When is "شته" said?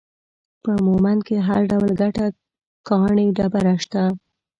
3.83-4.03